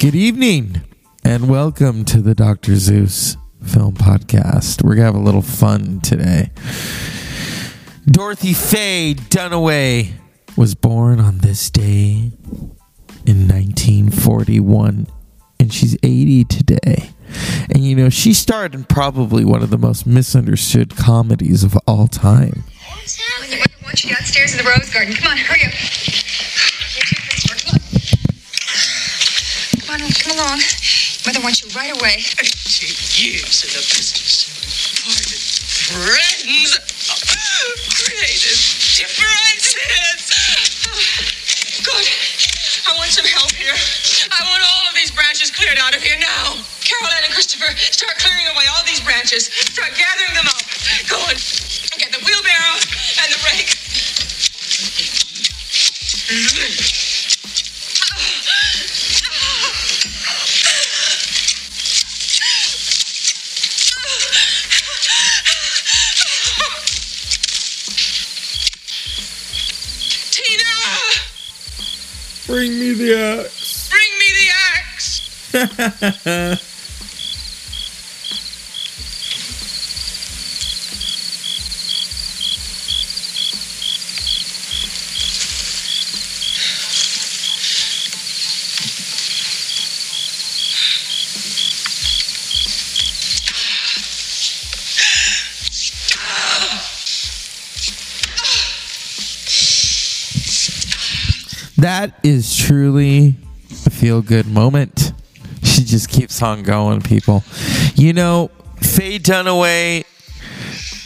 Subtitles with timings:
[0.00, 0.80] Good evening
[1.24, 2.76] and welcome to the Dr.
[2.76, 4.82] Zeus Film Podcast.
[4.82, 6.52] We're going to have a little fun today.
[8.06, 10.12] Dorothy Faye Dunaway
[10.56, 12.32] was born on this day
[13.26, 15.06] in 1941
[15.60, 17.10] and she's 80 today.
[17.68, 22.08] And you know, she starred in probably one of the most misunderstood comedies of all
[22.08, 22.64] time.
[22.86, 25.12] I want you downstairs in the rose garden.
[25.12, 25.74] Come on, hurry up.
[25.74, 27.50] You too, Christopher.
[30.40, 30.56] Come on.
[30.56, 31.28] Come on, come along.
[31.28, 32.24] Mother wants you right away.
[32.40, 32.88] 18
[33.20, 34.48] years in the business.
[35.04, 36.80] Parted friends.
[37.92, 38.60] Creative
[38.96, 40.32] differences.
[41.84, 42.06] Good.
[42.88, 43.76] I want some help here.
[44.32, 46.56] I want all of these branches cleared out of here now.
[46.88, 49.52] Caroline and Christopher, start clearing away all these branches.
[49.52, 50.64] Start gathering them up.
[51.04, 51.36] Go on.
[52.00, 52.24] Get the
[72.50, 73.88] Bring me the axe.
[73.90, 74.26] Bring me
[75.54, 76.66] the axe!
[102.00, 103.34] That is truly
[103.84, 105.12] a feel good moment.
[105.62, 107.44] She just keeps on going, people.
[107.94, 110.06] You know, Faye Dunaway,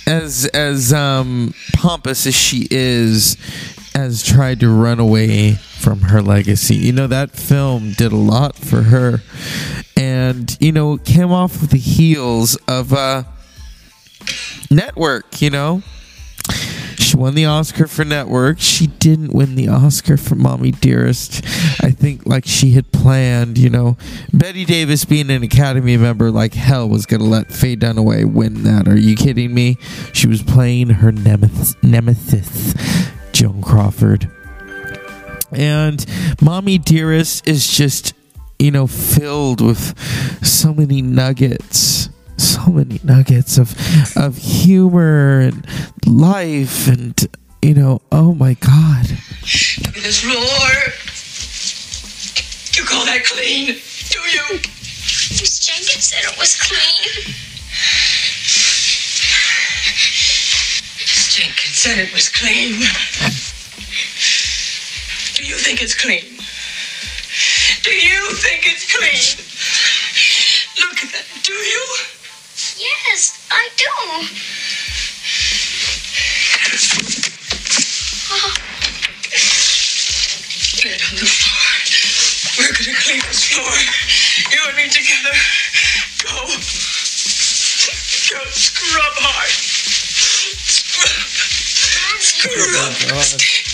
[0.07, 3.37] as as um, pompous as she is,
[3.97, 6.77] has tried to run away from her legacy.
[6.77, 9.21] You know, that film did a lot for her,
[9.97, 13.25] and you know, came off of the heels of uh,
[14.71, 15.43] Network.
[15.43, 15.83] You know,
[17.15, 18.59] she won the Oscar for Network.
[18.59, 21.45] She didn't win the Oscar for Mommy Dearest.
[21.81, 23.97] I think like she had planned, you know.
[24.33, 28.65] Bette Davis being an Academy member like hell was going to let Faye Dunaway win
[28.65, 28.89] that.
[28.89, 29.79] Are you kidding me?
[30.13, 32.75] She was playing her nemesis, nemesis
[33.33, 34.29] Joan Crawford.
[35.53, 36.05] And
[36.43, 38.13] Mommy Dearest is just,
[38.59, 39.97] you know, filled with
[40.45, 43.75] so many nuggets so many nuggets of
[44.17, 45.67] of humor and
[46.07, 47.27] life and
[47.63, 49.07] you know oh my god
[49.85, 50.71] Look at this floor.
[52.75, 53.67] You call that clean?
[53.67, 54.59] Do you?
[54.59, 57.35] Miss Jenkins said it was clean.
[60.99, 62.73] miss Jenkins said it was clean.
[65.37, 66.25] Do you think it's clean?
[67.83, 69.37] Do you think it's clean?
[70.87, 71.27] Look at that.
[71.43, 72.14] Do you?
[72.77, 73.87] Yes, I do.
[80.83, 81.71] Bed on the floor.
[82.59, 83.79] We're gonna clean this floor.
[84.51, 85.37] You and me together.
[86.25, 86.35] Go.
[88.31, 89.51] Go scrub hard.
[90.67, 91.31] Scrub.
[92.21, 93.65] Scrub.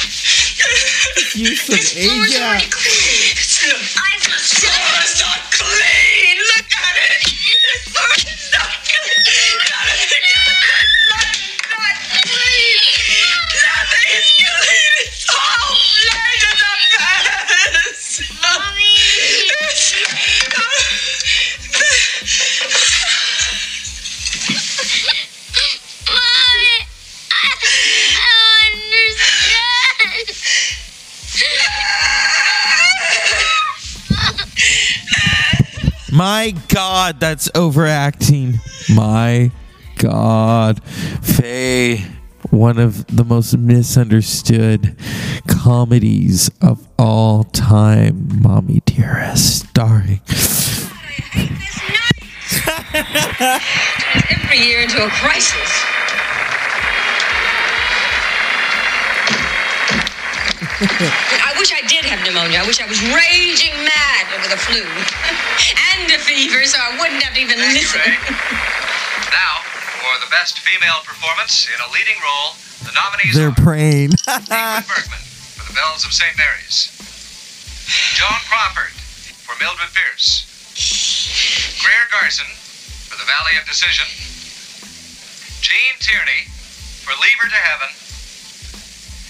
[1.41, 3.30] use of This floor's already Ajax clean.
[3.71, 6.37] Is not clean.
[6.57, 7.23] Look at it.
[7.31, 9.90] Is not clean.
[36.21, 38.61] My god that's overacting
[38.95, 39.51] my
[39.97, 41.97] god faye
[42.51, 44.95] one of the most misunderstood
[45.49, 50.21] comedies of all time mommy dearest starring
[54.31, 55.71] Every year into a crisis.
[60.83, 62.65] I wish I did have pneumonia.
[62.65, 64.81] I wish I was raging mad over the flu
[65.93, 68.01] and a fever, so I wouldn't have to even listen.
[69.29, 69.61] Now,
[70.01, 72.57] for the best female performance in a leading role,
[72.89, 75.21] the nominees they're are praying Ingrid Bergman
[75.61, 76.33] for The Bells of St.
[76.41, 76.97] Mary's,
[78.17, 78.97] Joan Crawford
[79.45, 80.49] for Mildred Pierce,
[81.85, 82.49] Greer Garson
[83.05, 84.09] for The Valley of Decision,
[85.61, 86.49] Gene Tierney
[87.05, 87.93] for Leave Her to Heaven,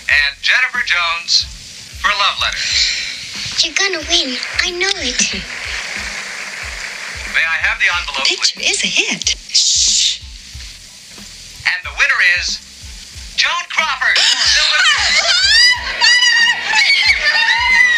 [0.06, 1.59] and Jennifer Jones
[2.00, 3.62] for Love Letters.
[3.64, 4.37] You're gonna win.
[4.64, 5.20] I know it.
[7.35, 8.82] May I have the envelope, Picture please?
[8.82, 9.29] is a hit.
[9.52, 10.20] Shh.
[11.69, 12.58] And the winner is
[13.37, 14.19] Joan Crawford.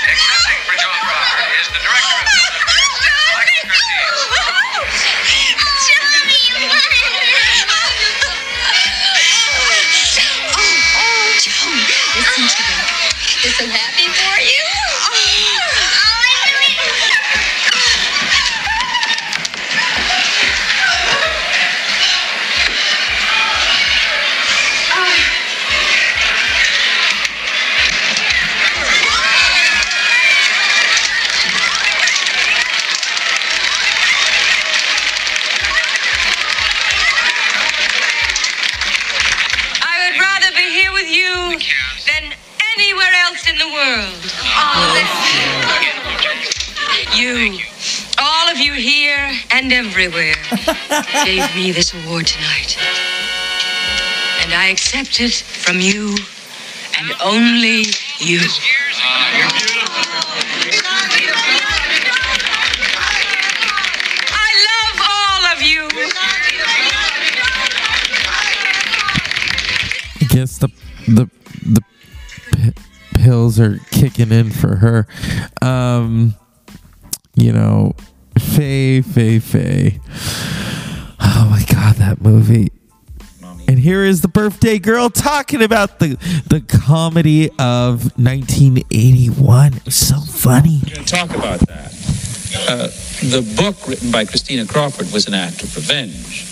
[0.03, 4.22] Accepting for Joan Crawford is the director of Film Affairs, Michael Curtiz.
[41.33, 42.33] You than
[42.77, 44.23] anywhere else in the world.
[47.15, 47.59] You,
[48.19, 50.35] all of you here and everywhere,
[51.25, 52.77] gave me this award tonight.
[54.43, 56.15] And I accept it from you
[56.99, 57.85] and only
[58.19, 58.41] you.
[64.35, 65.89] I love all of you.
[70.21, 70.69] I guess the
[71.07, 71.29] the
[71.63, 71.83] the
[72.53, 72.73] p-
[73.15, 75.07] pills are kicking in for her.
[75.61, 76.35] Um,
[77.37, 77.95] you know,
[78.39, 80.01] Faye, Faye, Faye.
[81.21, 82.73] Oh my god, that movie.
[83.69, 86.17] And here is the birthday girl talking about the
[86.49, 89.75] the comedy of 1981.
[89.75, 90.81] It was so funny.
[90.81, 91.93] going to talk about that.
[92.69, 92.89] Uh,
[93.31, 96.47] the book written by Christina Crawford was an act of revenge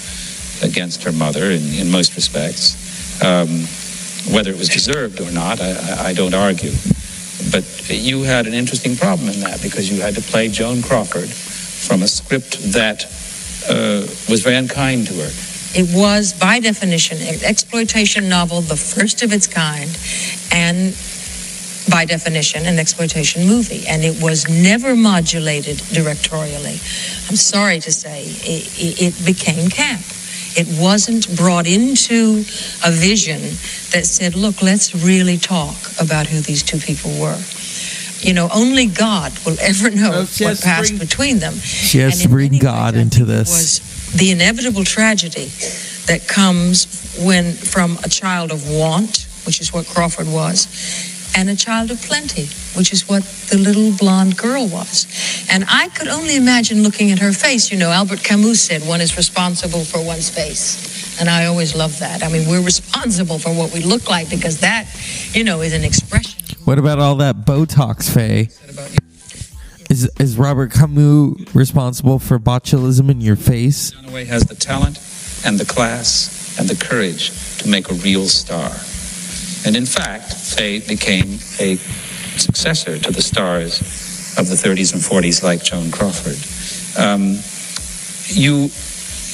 [0.62, 3.22] against her mother in, in most respects.
[3.22, 3.66] Um,
[4.28, 6.72] whether it was deserved or not, I, I, don't argue.
[7.50, 11.28] But you had an interesting problem in that because you had to play Joan Crawford
[11.28, 13.04] from a script that
[13.68, 15.30] uh, was very unkind to her.
[15.72, 19.88] It was, by definition, an exploitation novel, the first of its kind,
[20.52, 20.94] and
[21.90, 23.86] by definition, an exploitation movie.
[23.88, 26.78] And it was never modulated directorially.
[27.28, 30.04] I'm sorry to say, it, it became camp.
[30.56, 32.44] It wasn't brought into
[32.84, 33.40] a vision
[33.92, 37.38] that said, look, let's really talk about who these two people were.
[38.20, 41.54] You know, only God will ever know what passed bring- between them.
[41.54, 43.48] She has And to bring many ways, God I into this.
[43.48, 45.50] Was the inevitable tragedy
[46.06, 46.86] that comes
[47.24, 50.66] when from a child of want, which is what Crawford was,
[51.36, 52.46] and a child of plenty,
[52.76, 55.06] which is what the little blonde girl was.
[55.50, 57.70] And I could only imagine looking at her face.
[57.70, 61.20] You know, Albert Camus said one is responsible for one's face.
[61.20, 62.22] And I always love that.
[62.22, 64.86] I mean, we're responsible for what we look like because that,
[65.32, 66.42] you know, is an expression.
[66.64, 68.48] What about all that Botox, Faye?
[69.90, 73.90] Is is Robert Camus responsible for botulism in your face?
[73.90, 75.00] Dunaway has the talent
[75.44, 78.70] and the class and the courage to make a real star.
[79.66, 81.76] And in fact, Faye became a
[82.38, 83.80] successor to the stars
[84.38, 86.38] of the 30s and 40s like Joan Crawford.
[86.98, 87.38] Um,
[88.28, 88.70] you,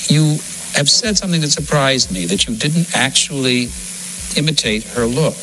[0.09, 0.39] you
[0.75, 3.69] have said something that surprised me, that you didn't actually
[4.37, 5.37] imitate her look.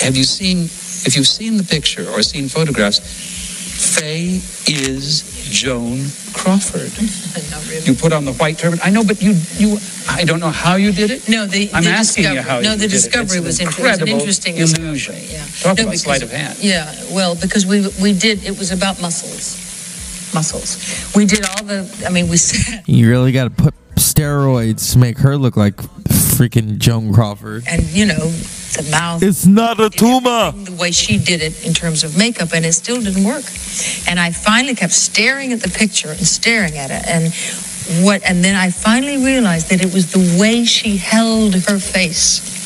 [0.00, 0.64] Have you seen,
[1.06, 3.00] if you've seen the picture or seen photographs,
[3.80, 4.40] Faye
[4.72, 6.92] is Joan Crawford.
[7.70, 7.84] Really.
[7.86, 8.80] You put on the white turban.
[8.82, 11.28] I know, but you, you, I don't know how you did it.
[11.28, 12.50] No, the, I'm the asking you discovery.
[12.50, 12.90] how no, you the did it.
[12.90, 15.14] discovery It's was an inter- it was an incredible interesting illusion.
[15.14, 15.44] discovery, Yeah.
[15.62, 16.58] Talk No, about because- sleight of hand.
[16.60, 19.54] Yeah, well, because we we did it was about muscles,
[20.34, 20.78] muscles.
[21.14, 21.86] We did all the.
[22.04, 25.76] I mean, we said, You really got to put steroids to make her look like
[26.40, 27.64] freaking Joan Crawford.
[27.66, 28.30] and you know,
[28.72, 29.22] the mouth.
[29.22, 30.52] It's not a did tumor.
[30.52, 33.44] The way she did it in terms of makeup, and it still didn't work.
[34.08, 38.22] And I finally kept staring at the picture and staring at it, and what?
[38.24, 42.58] And then I finally realized that it was the way she held her face.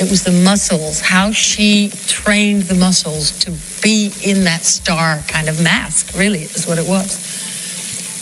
[0.00, 5.48] It was the muscles, how she trained the muscles to be in that star kind
[5.48, 6.16] of mask.
[6.18, 7.29] Really, is what it was.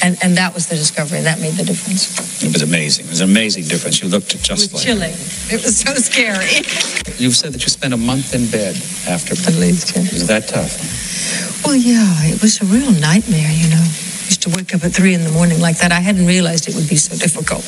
[0.02, 1.20] And and that was the discovery.
[1.22, 2.06] That made the difference.
[2.42, 3.06] It was amazing.
[3.06, 4.00] It was an amazing difference.
[4.02, 4.82] You looked It just was like.
[4.84, 5.14] chilling.
[5.50, 6.62] It was so scary.
[7.18, 8.76] You've said that you spent a month in bed
[9.08, 9.34] after.
[9.34, 10.02] At least, yeah.
[10.02, 10.78] Was that tough?
[11.64, 13.82] Well, yeah, it was a real nightmare, you know.
[14.30, 15.90] Used to wake up at three in the morning like that.
[15.90, 17.66] I hadn't realized it would be so difficult.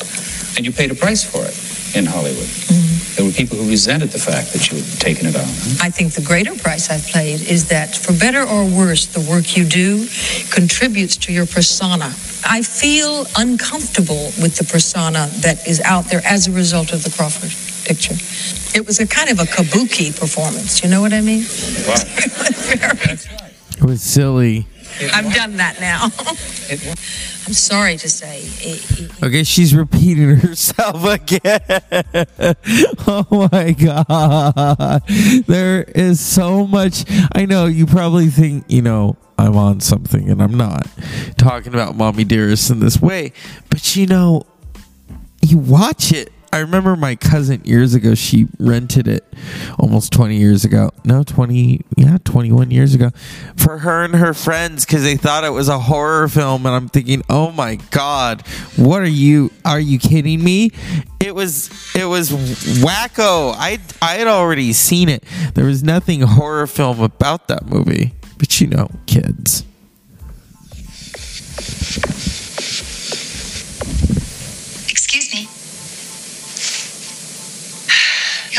[0.55, 1.55] And you paid a price for it
[1.97, 2.47] in Hollywood.
[2.47, 3.00] Mm-hmm.
[3.15, 5.43] There were people who resented the fact that you had taken it on.
[5.81, 9.57] I think the greater price I've paid is that, for better or worse, the work
[9.57, 10.07] you do
[10.49, 12.13] contributes to your persona.
[12.47, 17.11] I feel uncomfortable with the persona that is out there as a result of the
[17.11, 17.51] Crawford
[17.85, 18.15] picture.
[18.77, 20.81] It was a kind of a kabuki performance.
[20.81, 21.45] You know what I mean?
[21.87, 21.95] Wow.
[23.81, 24.67] It was silly.
[25.13, 26.03] I've done that now.
[27.47, 28.41] I'm sorry to say.
[28.43, 31.59] It, it, Okay, she's repeating herself again.
[33.07, 35.03] oh my god.
[35.47, 37.05] There is so much.
[37.33, 40.87] I know you probably think, you know, I'm on something and I'm not
[41.37, 43.33] talking about Mommy Dearest in this way.
[43.69, 44.45] But you know,
[45.41, 46.31] you watch it.
[46.53, 49.25] I remember my cousin years ago, she rented it
[49.79, 50.91] almost 20 years ago.
[51.05, 53.11] No, 20, yeah, 21 years ago
[53.55, 56.65] for her and her friends because they thought it was a horror film.
[56.65, 60.71] And I'm thinking, oh my God, what are you, are you kidding me?
[61.21, 63.53] It was, it was wacko.
[63.55, 65.23] I, I had already seen it.
[65.53, 69.63] There was nothing horror film about that movie, but you know, kids.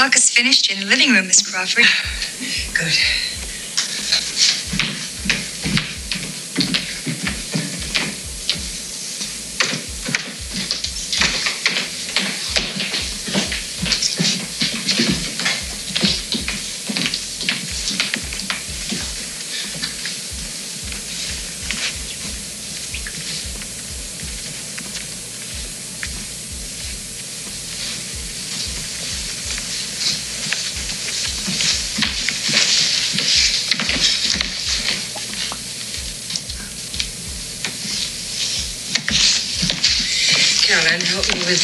[0.02, 1.84] Helga's finished in the living room, Miss Crawford.
[2.74, 3.31] Good.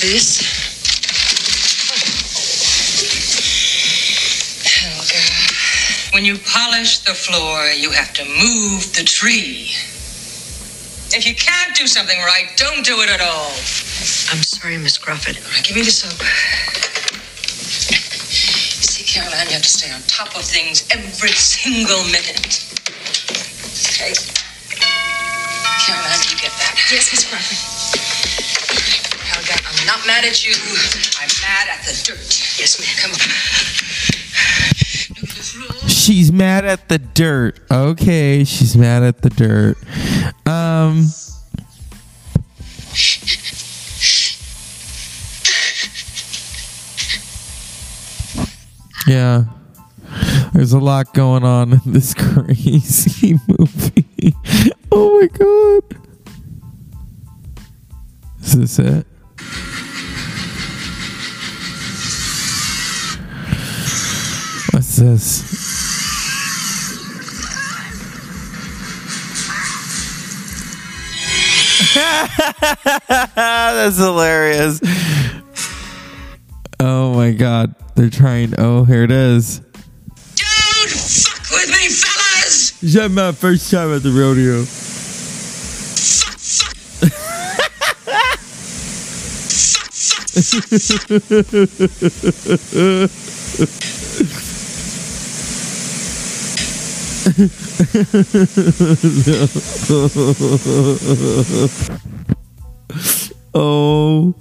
[0.00, 0.38] This.
[4.64, 9.70] Helga, when you polish the floor, you have to move the tree.
[11.10, 13.50] If you can't do something right, don't do it at all.
[14.30, 15.36] I'm sorry, Miss Crawford.
[15.36, 16.20] All right, give me the soap.
[17.88, 22.62] You see, Caroline, you have to stay on top of things every single minute.
[23.88, 24.14] Okay.
[25.86, 26.76] Caroline, do you get that?
[26.92, 27.77] Yes, Miss Crawford.
[29.88, 30.52] Not mad at you.
[31.18, 32.18] I'm mad at the dirt.
[32.60, 32.94] Yes, ma'am.
[33.00, 33.12] Come
[35.82, 35.88] on.
[35.88, 37.58] She's mad at the dirt.
[37.70, 39.78] Okay, she's mad at the dirt.
[40.46, 41.06] Um
[49.06, 49.44] Yeah.
[50.52, 54.34] There's a lot going on in this crazy movie.
[54.92, 55.82] Oh my god.
[58.42, 59.06] Is this it?
[64.98, 65.42] This?
[73.08, 74.80] That's hilarious.
[76.80, 77.74] Oh my god.
[77.94, 78.54] They're trying.
[78.58, 79.58] Oh, here it is.
[79.58, 79.66] Don't
[80.88, 82.80] fuck with me, fellas!
[82.82, 84.62] Is that my first time at the rodeo?
[84.64, 86.74] Fuck, fuck.
[103.54, 104.34] Oh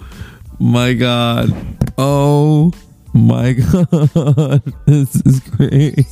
[0.59, 1.49] my god.
[1.97, 2.71] Oh
[3.13, 4.61] my god.
[4.85, 6.05] This is great.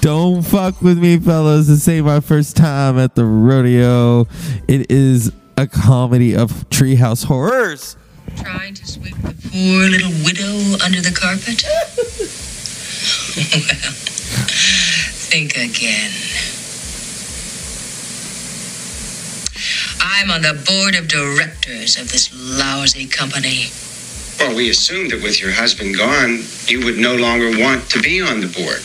[0.00, 1.66] Don't fuck with me, fellas.
[1.66, 4.26] This ain't my first time at the rodeo.
[4.68, 7.96] It is a comedy of treehouse horrors.
[8.36, 11.64] Trying to sweep the poor little widow under the carpet?
[13.36, 13.52] well,
[15.32, 16.12] think again.
[19.98, 23.72] I'm on the board of directors of this lousy company.
[24.38, 28.20] Well, we assumed that with your husband gone, you would no longer want to be
[28.20, 28.84] on the board.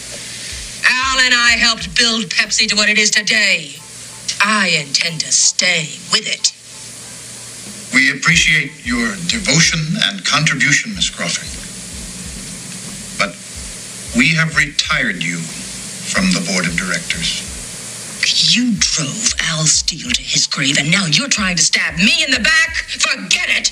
[0.88, 3.76] Al and I helped build Pepsi to what it is today.
[4.40, 6.56] I intend to stay with it.
[7.94, 11.52] We appreciate your devotion and contribution, Miss Crawford.
[13.20, 13.36] But
[14.16, 15.42] we have retired you
[16.08, 17.44] from the board of directors.
[18.56, 22.32] You drove Al Steele to his grave, and now you're trying to stab me in
[22.32, 22.76] the back?
[22.76, 23.72] Forget it!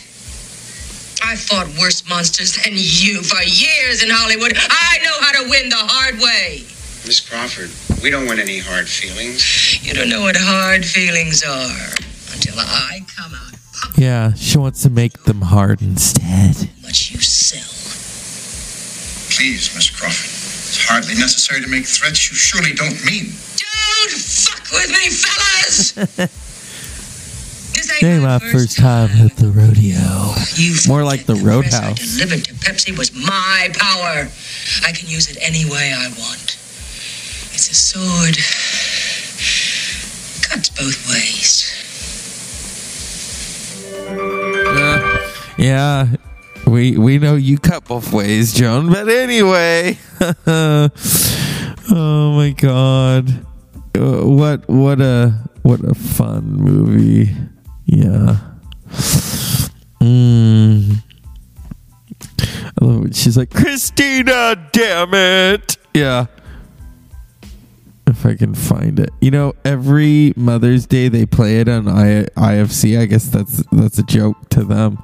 [1.24, 4.54] I fought worse monsters than you for years in Hollywood.
[4.56, 6.64] I know how to win the hard way.
[7.06, 7.72] Miss Crawford,
[8.04, 9.84] we don't want any hard feelings.
[9.86, 11.96] You don't know what hard feelings are
[12.34, 13.98] until I come out.
[13.98, 16.70] Yeah, she wants to make them hard instead.
[16.82, 17.62] What you sell.
[19.36, 20.35] Please, Miss Crawford.
[20.86, 23.26] It's hardly necessary to make threats you surely don't mean.
[23.26, 25.94] Don't fuck with me, fellas!
[27.74, 30.36] This ain't Ain't my first time at the rodeo.
[30.54, 34.30] You More like the forget press I delivered to Pepsi was my power.
[34.86, 36.56] I can use it any way I want.
[37.52, 38.38] It's a sword
[40.48, 41.66] Cuts both ways.
[44.08, 46.08] Uh, yeah,
[46.68, 48.90] we we know you cut both ways, Joan.
[48.92, 49.98] But anyway,
[50.48, 50.90] oh
[52.36, 53.30] my god,
[53.96, 57.34] Uh, what what a what a fun movie.
[57.86, 58.38] Yeah.
[60.00, 60.98] Mm.
[62.40, 63.16] I love it.
[63.16, 65.78] She's like Christina, damn it.
[65.94, 66.26] Yeah.
[68.08, 72.26] If I can find it, you know, every Mother's Day they play it on I-
[72.38, 73.00] IFC.
[73.00, 75.02] I guess that's that's a joke to them.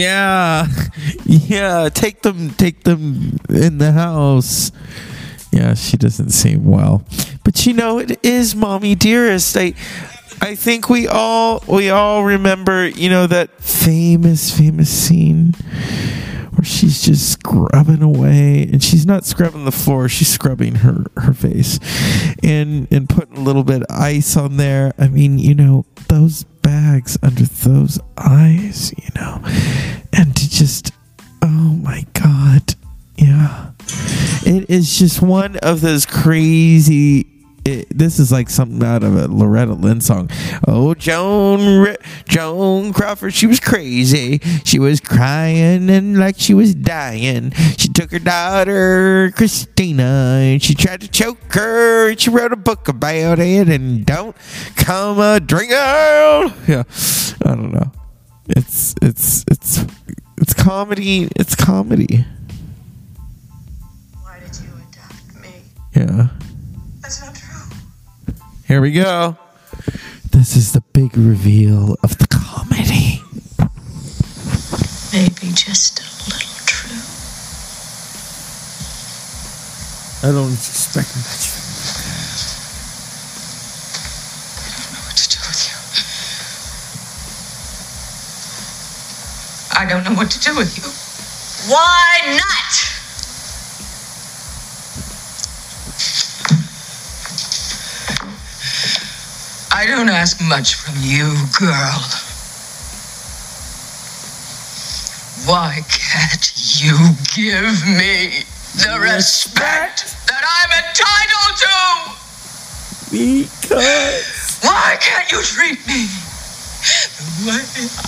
[0.00, 0.66] Yeah,
[1.24, 1.88] yeah.
[1.92, 4.72] Take them, take them in the house.
[5.52, 7.02] Yeah, she doesn't seem well,
[7.44, 9.56] but you know it is mommy dearest.
[9.56, 9.74] I,
[10.40, 15.54] I think we all we all remember you know that famous famous scene
[16.52, 21.32] where she's just scrubbing away and she's not scrubbing the floor she's scrubbing her her
[21.32, 21.78] face
[22.42, 24.92] and and putting a little bit of ice on there.
[24.98, 29.40] I mean you know those bags under those eyes you know
[30.12, 30.92] and to just
[31.42, 31.46] oh
[31.82, 32.74] my god
[33.20, 33.72] yeah.
[34.46, 37.29] It is just one of those crazy
[37.64, 40.30] it, this is like something out of a Loretta Lynn song.
[40.66, 44.38] Oh, Joan, Joan Crawford, she was crazy.
[44.64, 47.50] She was crying and like she was dying.
[47.76, 52.10] She took her daughter Christina and she tried to choke her.
[52.10, 53.68] And she wrote a book about it.
[53.68, 54.36] And don't
[54.76, 56.52] come a drink out.
[56.66, 56.84] Yeah,
[57.44, 57.92] I don't know.
[58.48, 59.84] It's it's it's
[60.38, 61.28] it's comedy.
[61.36, 62.24] It's comedy.
[64.22, 65.62] Why did you adopt me?
[65.94, 66.28] Yeah.
[67.00, 67.39] That's not.
[68.70, 69.36] Here we go.
[70.30, 73.20] This is the big reveal of the comedy.
[75.12, 77.02] Maybe just a little true.
[80.22, 81.50] I don't expect much.
[81.50, 81.66] From
[89.74, 89.80] you.
[89.80, 90.86] I don't know what to do with you.
[91.74, 92.99] Why not?
[99.72, 102.02] I don't ask much from you, girl.
[105.46, 106.52] Why can't
[106.82, 106.96] you
[107.34, 108.42] give me
[108.76, 111.78] the respect that I'm entitled to?
[113.10, 114.58] Because.
[114.62, 116.06] Why can't you treat me
[117.16, 117.62] the way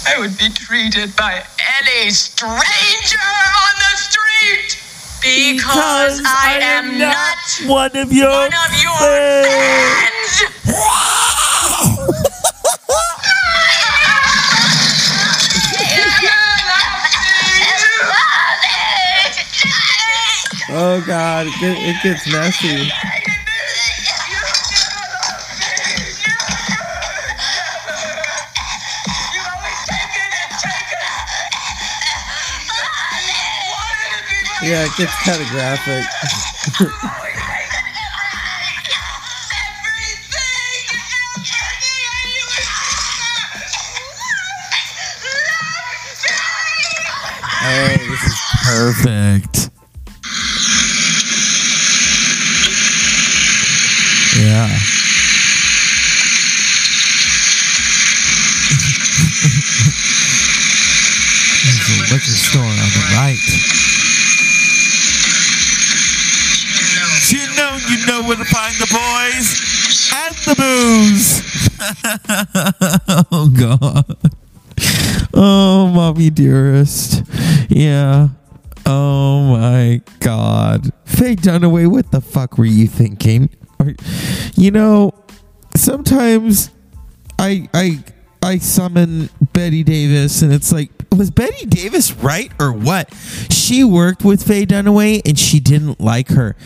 [0.08, 1.44] I would be treated by
[1.80, 4.78] any stranger on the street?
[5.22, 10.42] Because, I, am not, one of your one of your friends.
[20.84, 22.90] Oh God, it, get, it gets messy.
[34.66, 36.04] Yeah, it gets kind of graphic.
[47.64, 49.71] Oh, this is perfect.
[54.52, 54.68] Yeah.
[61.64, 63.40] There's a liquor store on the right.
[67.30, 69.56] You know, you know where to find the boys
[70.12, 71.40] and the booze.
[73.32, 74.04] oh God.
[75.32, 77.22] Oh, mommy dearest.
[77.70, 78.28] Yeah.
[78.84, 80.92] Oh my God.
[81.06, 83.48] Faye Dunaway, what the fuck were you thinking?
[84.54, 85.12] You know,
[85.76, 86.70] sometimes
[87.38, 88.04] I I
[88.42, 93.12] I summon Bette Davis and it's like was Bette Davis right or what?
[93.50, 96.56] She worked with Faye Dunaway and she didn't like her.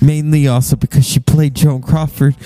[0.00, 2.36] Mainly also because she played Joan Crawford.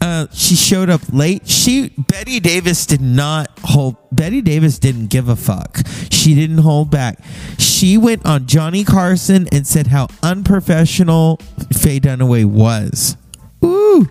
[0.00, 1.46] Uh, she showed up late.
[1.48, 5.80] She Bette Davis did not hold Bette Davis didn't give a fuck.
[6.10, 7.18] She didn't hold back.
[7.58, 11.36] She went on Johnny Carson and said how unprofessional
[11.72, 13.16] Faye Dunaway was.
[13.64, 14.10] Ooh.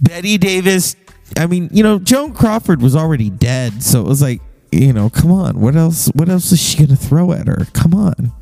[0.00, 0.96] Bette Davis,
[1.36, 4.40] I mean, you know, Joan Crawford was already dead, so it was like
[4.72, 5.60] you know, come on.
[5.60, 6.08] What else?
[6.14, 7.66] What else is she gonna throw at her?
[7.72, 8.32] Come on.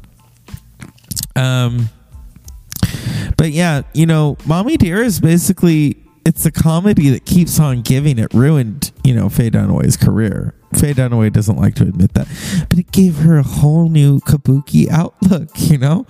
[1.37, 1.88] Um.
[3.37, 8.18] But yeah, you know, Mommy Dear is basically it's a comedy that keeps on giving.
[8.18, 10.54] It ruined, you know, Faye Dunaway's career.
[10.74, 12.28] Faye Dunaway doesn't like to admit that,
[12.68, 15.50] but it gave her a whole new kabuki outlook.
[15.57, 16.07] You know,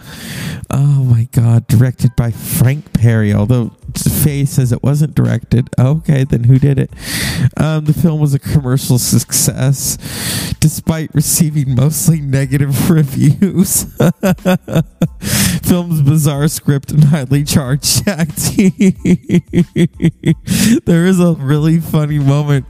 [0.70, 3.32] oh my god, directed by Frank Perry.
[3.32, 5.70] Although Faye says it wasn't directed.
[5.78, 6.90] Okay, then who did it?
[7.56, 9.96] Um, the film was a commercial success,
[10.60, 13.86] despite receiving mostly negative reviews.
[15.62, 18.72] Film's bizarre script and highly charged acting.
[20.84, 22.66] there is a really funny moment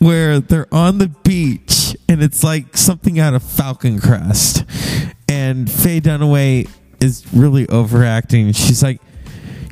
[0.00, 4.64] where they're on the beach and it's like something out of Falcon Crest.
[5.28, 6.68] And Faye Dunaway
[7.00, 8.52] is really overacting.
[8.52, 9.00] She's like,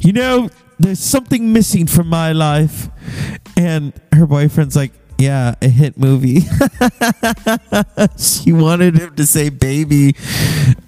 [0.00, 2.88] you know, there's something missing from my life.
[3.56, 6.40] And her boyfriend's like, yeah, a hit movie.
[8.18, 10.14] she wanted him to say baby.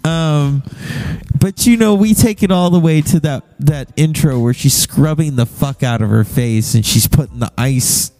[0.04, 0.62] Um,
[1.40, 4.74] but you know, we take it all the way to that that intro where she's
[4.74, 8.12] scrubbing the fuck out of her face and she's putting the ice.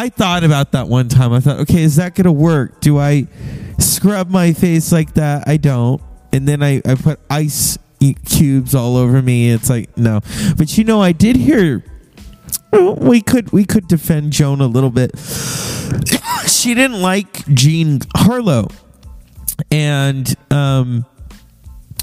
[0.00, 1.34] I thought about that one time.
[1.34, 2.80] I thought, okay, is that gonna work?
[2.80, 3.26] Do I
[3.76, 5.46] scrub my face like that?
[5.46, 6.00] I don't.
[6.32, 7.76] And then I, I put ice
[8.24, 9.50] cubes all over me.
[9.50, 10.20] It's like no.
[10.56, 11.84] But you know, I did hear
[12.72, 15.18] we could we could defend Joan a little bit.
[16.46, 18.68] she didn't like Jean Harlow,
[19.70, 21.04] and um,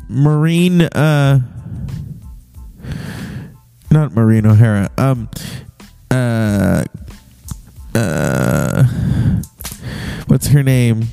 [0.07, 1.39] Maureen, uh,
[3.89, 4.91] not Maureen O'Hara.
[4.99, 5.29] Um,
[6.11, 6.83] uh,
[7.97, 8.83] uh,
[10.27, 11.07] what's her name?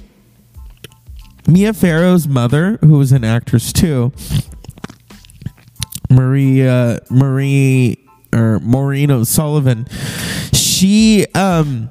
[1.47, 4.13] Mia Farrow's mother, who was an actress too.
[6.11, 7.99] Maria Marie
[8.33, 9.87] or Maureen O'Sullivan,
[10.53, 11.91] she um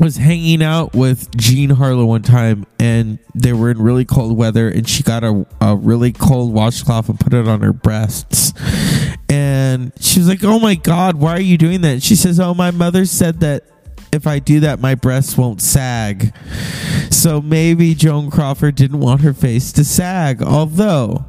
[0.00, 4.68] was hanging out with Jean Harlow one time and they were in really cold weather
[4.68, 8.52] and she got a, a really cold washcloth and put it on her breasts.
[9.34, 12.02] And she was like, Oh my God, why are you doing that?
[12.02, 13.64] She says, Oh, my mother said that
[14.12, 16.32] if I do that, my breasts won't sag.
[17.10, 20.40] So maybe Joan Crawford didn't want her face to sag.
[20.40, 21.24] Although,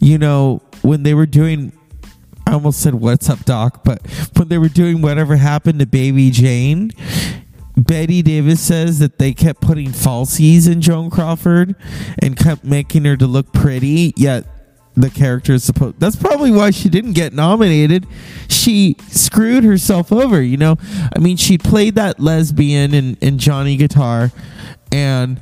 [0.00, 1.72] you know, when they were doing
[2.46, 4.06] I almost said what's up doc, but
[4.36, 6.92] when they were doing whatever happened to baby Jane,
[7.76, 11.74] Bette Davis says that they kept putting falsies in Joan Crawford
[12.20, 14.46] and kept making her to look pretty, yet
[14.96, 18.06] the character is supposed that's probably why she didn't get nominated.
[18.48, 20.76] She screwed herself over, you know.
[21.14, 24.32] I mean, she played that lesbian in, in Johnny Guitar
[24.90, 25.40] and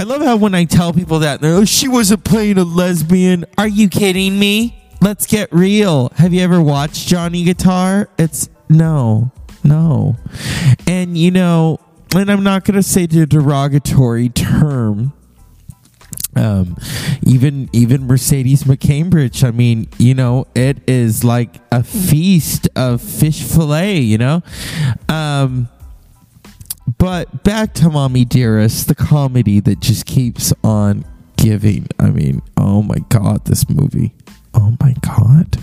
[0.00, 3.44] I love how when I tell people that, they're, oh, she wasn't playing a lesbian.
[3.58, 4.82] Are you kidding me?
[5.02, 6.10] Let's get real.
[6.16, 8.08] Have you ever watched Johnny Guitar?
[8.18, 9.30] It's no,
[9.62, 10.16] no.
[10.86, 11.80] And you know,
[12.14, 15.12] and I'm not going to say the derogatory term.
[16.36, 16.76] Um,
[17.22, 19.42] even even Mercedes McCambridge.
[19.42, 23.98] I mean, you know, it is like a feast of fish fillet.
[23.98, 24.42] You know,
[25.08, 25.68] um,
[26.98, 31.04] but back to Mommy Dearest, the comedy that just keeps on
[31.36, 31.88] giving.
[31.98, 34.12] I mean, oh my god, this movie.
[34.54, 35.58] Oh my god.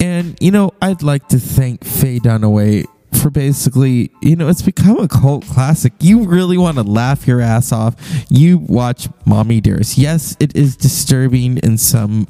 [0.00, 4.98] And you know, I'd like to thank Faye Dunaway for basically, you know, it's become
[4.98, 5.92] a cult classic.
[6.00, 7.94] You really want to laugh your ass off.
[8.28, 9.98] You watch Mommy Dearest.
[9.98, 12.26] Yes, it is disturbing in some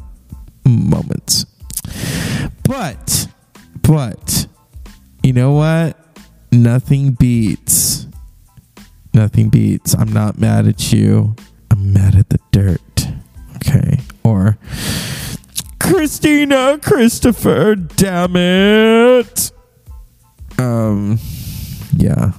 [0.67, 1.47] moments.
[2.65, 3.29] But,
[3.83, 4.47] but,
[5.23, 5.97] you know what?
[6.51, 8.07] Nothing beats.
[9.15, 9.95] Nothing beats.
[9.95, 11.35] I'm not mad at you.
[11.71, 13.09] I'm mad at the dirt.
[13.57, 14.01] Okay.
[14.25, 14.59] Or
[15.81, 19.53] Christina Christopher, damn it.
[20.63, 21.19] Um
[21.97, 22.33] yeah.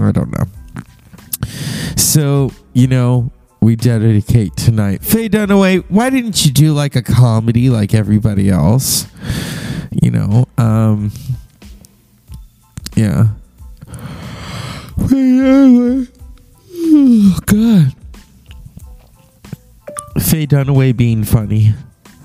[0.00, 0.44] I don't know.
[1.96, 5.02] So, you know, we dedicate tonight.
[5.02, 9.06] Faye Dunaway, why didn't you do like a comedy like everybody else?
[9.90, 11.12] You know, um
[12.96, 13.28] yeah.
[15.00, 16.06] Oh
[17.46, 17.94] god.
[20.20, 21.74] Faye Dunaway being funny.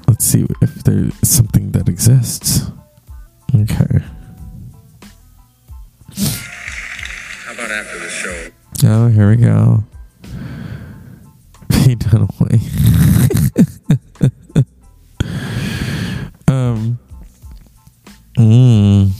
[0.08, 2.72] Let's see if there's something that exists.
[3.56, 4.04] Okay.
[7.64, 8.50] About after the show?
[8.84, 9.86] Oh, here we go.
[11.72, 12.60] Faye Dunaway.
[16.50, 17.00] um.
[18.38, 19.12] Mm.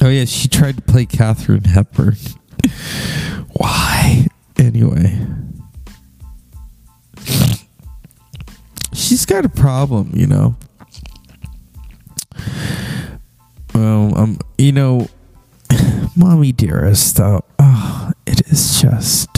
[0.00, 2.14] Oh yeah, she tried to play Katharine Hepburn.
[3.54, 4.28] Why?
[4.56, 5.18] Anyway.
[8.92, 10.54] She's got a problem, you know.
[13.74, 15.08] Well, um, you know,
[16.16, 19.28] Mommy Dearest, though, oh, it is just.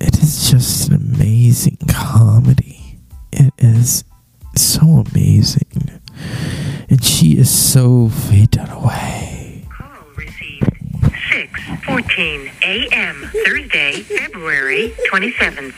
[0.00, 2.98] It is just an amazing comedy.
[3.32, 4.04] It is
[4.56, 6.00] so amazing.
[6.88, 9.68] And she is so Faye Dunaway.
[9.70, 10.64] Call received
[11.30, 13.30] 6:14 a.m.
[13.44, 15.74] Thursday, February 27th.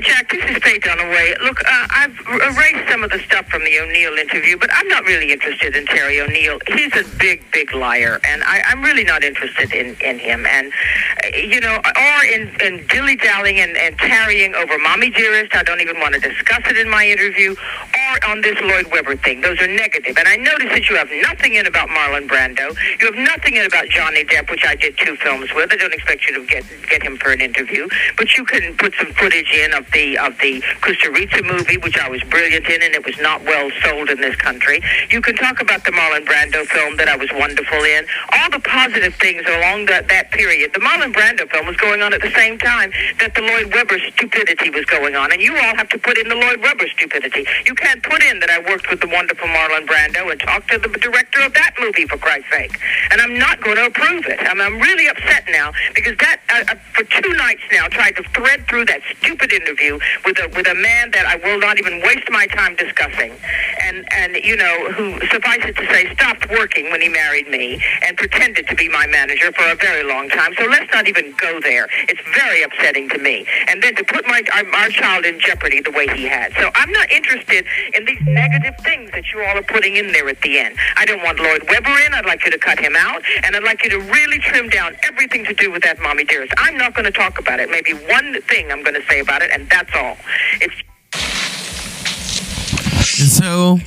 [0.00, 1.40] Jack, this is Faye Dunaway.
[1.42, 5.04] Look, uh, I've erased some of the stuff from the O'Neill interview, but I'm not
[5.04, 6.58] really interested in Terry O'Neill.
[6.68, 10.46] He's a big, big liar, and I, I'm really not interested in, in him.
[10.46, 10.72] And,
[11.24, 15.54] uh, you know, or in, in dilly-dallying and, and tarrying over Mommy Dearest.
[15.54, 19.16] I don't even want to discuss it in my interview, or on this Lloyd Webber
[19.16, 19.40] thing.
[19.40, 20.16] Those are negative.
[20.18, 22.74] And I notice that you have nothing in about Marlon Brando.
[23.00, 25.72] You have nothing in about Johnny Depp, which I did two films with.
[25.72, 28.94] I don't expect you to get get him for an interview, but you can put
[28.94, 32.82] some footage in of the of the Costa Rica movie, which I was brilliant in,
[32.82, 34.80] and it was not well sold in this country.
[35.10, 38.06] You can talk about the Marlon Brando film that I was wonderful in.
[38.32, 40.72] All the positive things along that that period.
[40.72, 43.98] The Marlon Brando film was going on at the same time that the Lloyd Webber
[44.14, 47.46] stupidity was going on, and you all have to put in the Lloyd Webber stupidity.
[47.66, 50.78] You can't put in that I worked with the wonderful Marlon Brando and talked to
[50.78, 52.78] the director of that movie for Christ's sake.
[53.10, 54.38] And I'm not going to approve it.
[54.40, 58.22] I'm, I'm really upset now because that uh, uh, for two nights now tried to
[58.30, 59.73] thread through that stupid interview
[60.24, 63.32] with a with a man that I will not even waste my time discussing,
[63.82, 67.80] and and you know who suffice it to say stopped working when he married me
[68.06, 70.54] and pretended to be my manager for a very long time.
[70.58, 71.88] So let's not even go there.
[72.08, 73.46] It's very upsetting to me.
[73.68, 76.52] And then to put my our, our child in jeopardy the way he had.
[76.54, 80.28] So I'm not interested in these negative things that you all are putting in there
[80.28, 80.76] at the end.
[80.96, 82.14] I don't want Lloyd Webber in.
[82.14, 84.96] I'd like you to cut him out, and I'd like you to really trim down
[85.04, 86.52] everything to do with that mommy dearest.
[86.58, 87.70] I'm not going to talk about it.
[87.70, 90.16] Maybe one thing I'm going to say about it, and that's all.
[90.60, 90.74] It's
[93.20, 93.78] And so,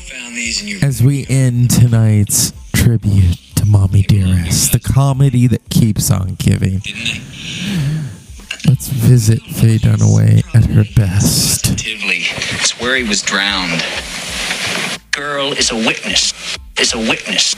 [0.86, 6.82] as we end tonight's tribute to Mommy Dearest, the comedy that keeps on giving,
[8.66, 11.66] let's visit Faye Dunaway at her best.
[11.80, 13.84] It's where he was drowned.
[15.18, 16.32] Girl is a witness.
[16.80, 17.56] Is a witness.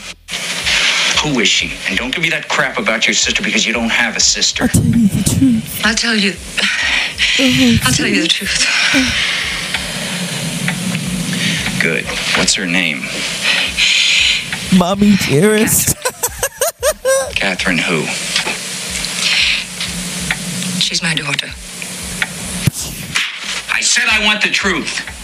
[1.22, 1.76] Who is she?
[1.86, 4.62] And don't give me that crap about your sister because you don't have a sister.
[5.84, 6.32] I'll tell you.
[7.84, 8.64] I'll tell you the truth.
[11.82, 12.06] Good.
[12.38, 13.02] What's her name?
[14.78, 15.94] Mommy Dearest.
[17.36, 18.06] Catherine who?
[20.80, 21.48] She's my daughter.
[23.70, 25.19] I said I want the truth.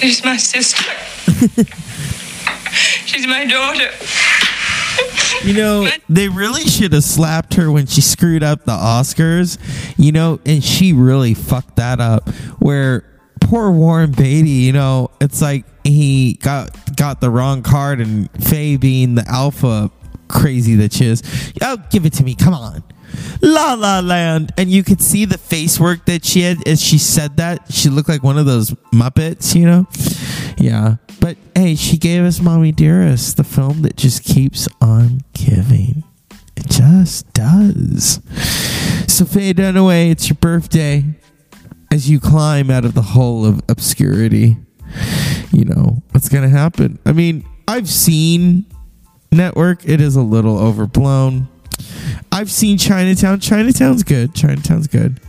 [0.00, 0.84] She's my sister.
[3.06, 3.90] She's my daughter.
[5.44, 9.58] You know, they really should have slapped her when she screwed up the Oscars,
[9.98, 12.28] you know, and she really fucked that up.
[12.58, 13.04] Where
[13.40, 18.76] poor Warren Beatty, you know, it's like he got got the wrong card and Faye
[18.76, 19.90] being the alpha
[20.28, 21.22] crazy that she is.
[21.62, 22.34] Oh, give it to me.
[22.34, 22.82] Come on.
[23.40, 24.52] La La Land.
[24.56, 27.72] And you could see the face work that she had as she said that.
[27.72, 29.86] She looked like one of those Muppets, you know?
[30.58, 30.96] Yeah.
[31.20, 36.04] But hey, she gave us Mommy Dearest, the film that just keeps on giving.
[36.56, 38.20] It just does.
[39.08, 41.04] So, Faye Dunaway, it's your birthday.
[41.90, 44.56] As you climb out of the hole of obscurity,
[45.52, 46.98] you know what's going to happen.
[47.06, 48.66] I mean, I've seen
[49.30, 51.48] Network, it is a little overblown.
[52.32, 53.40] I've seen Chinatown.
[53.40, 54.34] Chinatown's good.
[54.34, 55.20] Chinatown's good.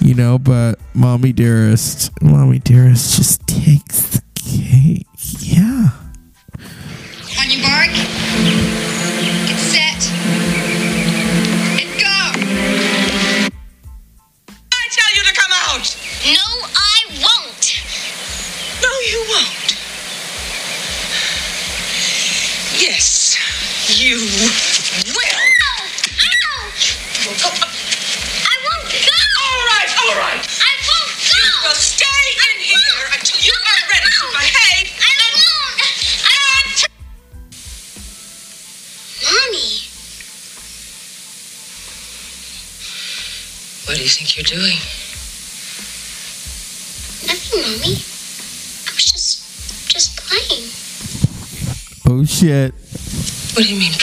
[0.00, 4.20] You know, but Mommy Dearest, Mommy Dearest just takes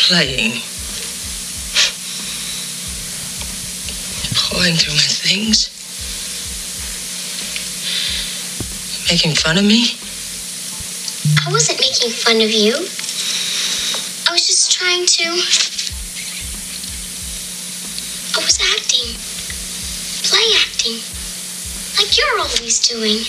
[0.07, 0.61] playing?
[4.39, 5.67] Pouring through my things?
[9.11, 9.99] Making fun of me?
[11.45, 12.75] I wasn't making fun of you.
[14.29, 15.23] I was just trying to.
[18.31, 19.11] I was acting.
[20.23, 21.03] Play acting.
[21.97, 23.27] Like you're always doing.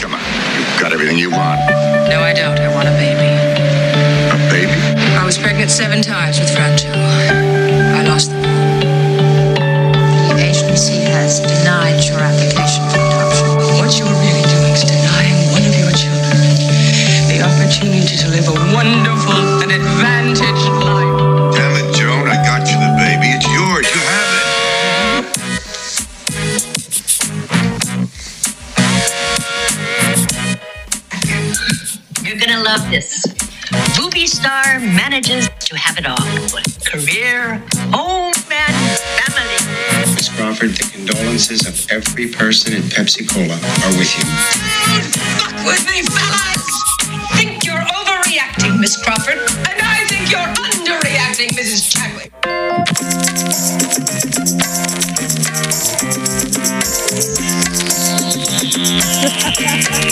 [0.00, 0.20] Come on,
[0.58, 1.85] you've got everything you want.
[2.08, 2.58] No, I don't.
[2.60, 3.30] I want a baby.
[4.30, 4.78] A baby?
[5.18, 6.94] I was pregnant seven times with Franchot.
[6.94, 10.36] I lost them all.
[10.36, 13.48] The agency has denied your application for adoption.
[13.82, 16.76] What you're really doing is denying one of your children
[17.26, 19.15] the opportunity to live a wonderful
[34.46, 36.16] star manages to have it all
[36.86, 37.58] career,
[37.90, 38.76] home, and
[39.18, 39.58] family.
[40.14, 44.22] Miss Crawford, the condolences of every person in Pepsi Cola are with you.
[45.34, 46.62] Fuck with me, fellas!
[47.34, 51.90] Think you're overreacting, Miss Crawford, and I think you're underreacting, Mrs.
[51.90, 52.30] Chadwick.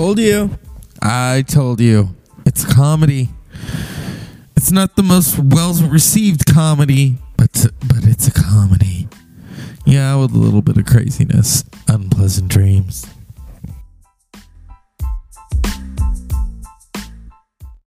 [0.00, 0.58] Told you.
[1.02, 2.16] I told you.
[2.46, 3.28] It's comedy.
[4.56, 9.08] It's not the most well received comedy, but but it's a comedy.
[9.84, 13.09] Yeah, with a little bit of craziness, unpleasant dreams.